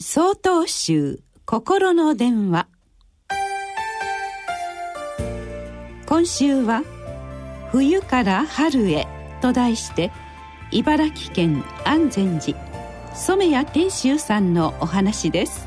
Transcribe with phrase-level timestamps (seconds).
[0.00, 2.66] 総統集心の電話。
[6.06, 6.82] 今週は
[7.70, 9.06] 「冬から春へ」
[9.40, 10.10] と題して
[10.72, 12.58] 茨城県安全寺
[13.14, 15.66] 染谷天秀さんのお話です。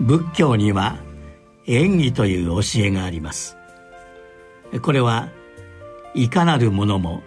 [0.00, 0.96] 仏教には
[1.66, 3.56] 演技という教えがあります。
[4.82, 5.28] これは
[6.14, 7.22] いかなるものも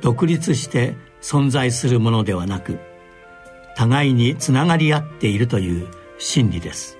[0.00, 2.78] 独立して存在するものではなく
[3.76, 6.98] 互いにつながり合っているという真理です。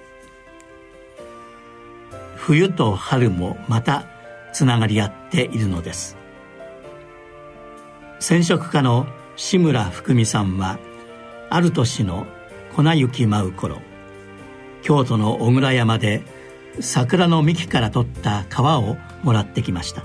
[2.36, 4.06] 冬と春もまた
[4.52, 6.16] つながり合っているのです。
[8.18, 10.78] 染色家の志村福美さんは
[11.50, 12.26] ある年の
[12.74, 13.78] 粉雪舞う頃
[14.82, 16.22] 京都の小倉山で
[16.80, 20.02] 桜の幹から取った皮をもらってきました。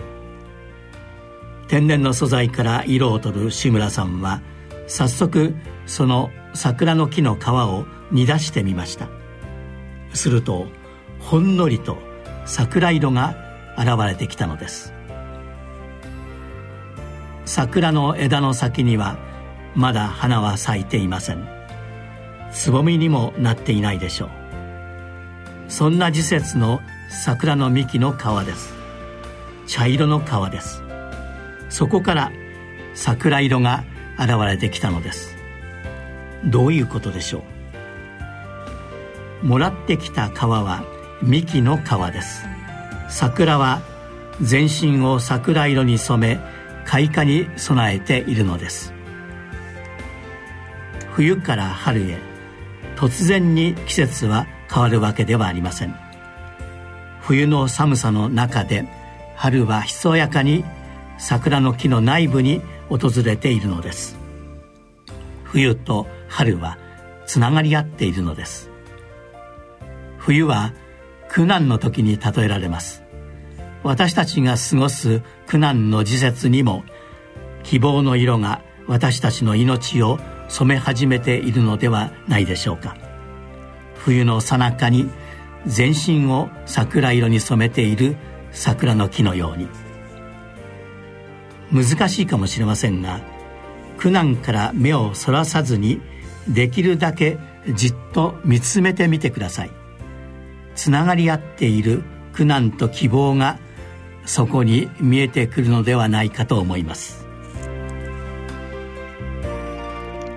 [1.68, 4.42] 天然の素材から色を取る志村さんは
[4.88, 5.54] 早速
[5.86, 9.10] その桜の木の皮を煮出してみました。
[10.14, 10.68] すると
[11.20, 11.98] ほんのりと
[12.46, 13.36] 桜色が
[13.78, 14.94] 現れてきたのです。
[17.46, 19.18] 桜の枝の先には
[19.76, 21.48] まだ花は咲いていません。
[22.52, 24.30] つぼみにもなっていないでしょう。
[25.68, 26.80] そんな時節の
[27.10, 28.74] 桜の幹の皮です。
[29.68, 30.82] 茶色の皮です。
[31.70, 32.32] そこから
[32.96, 33.84] 桜色が
[34.20, 35.36] 現れてきたのです。
[36.46, 37.44] どういうことでしょ
[39.44, 39.46] う？
[39.46, 40.84] もらってきた皮は
[41.22, 41.82] 幹の皮
[42.14, 42.46] です。
[43.10, 43.82] 桜は
[44.42, 46.40] 全身を桜色に染め
[46.86, 48.94] 開花に備えているのです。
[51.12, 52.18] 冬から春へ
[52.96, 55.96] 突然に季節は変わるわけではありません。
[57.22, 58.88] 冬の寒さの中で
[59.36, 60.64] 春はひそやかに
[61.18, 64.18] 桜の木の内部に訪れているのです。
[65.44, 66.78] 冬と春は
[67.26, 68.70] つながり合っているのです。
[70.18, 70.74] 冬は
[71.30, 73.04] 苦難の時に例えられます。
[73.84, 76.84] 私たちが過ごす苦難の時節にも
[77.64, 80.20] 希望の色が私たちの命を
[80.50, 82.98] 染め始めているのではないでしょうか。
[83.96, 85.10] 冬の最中に
[85.66, 88.16] 全身を桜色に染めている
[88.52, 89.68] 桜の木のように。
[91.72, 93.22] 難しいかもしれませんが
[93.98, 96.02] 苦難から目をそらさずに
[96.48, 97.38] できるだけ
[97.74, 99.72] じっと見つめてみてください。
[100.76, 103.58] つながり合っている苦難と希望が
[104.26, 107.26] そこに見えてくるのではないかと思います。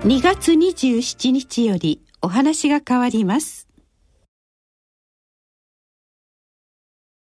[0.03, 3.67] 2月27日よりお話が変わります。